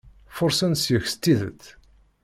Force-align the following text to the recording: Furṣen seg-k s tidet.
Furṣen 0.35 0.73
seg-k 0.77 1.05
s 1.11 1.15
tidet. 1.15 1.63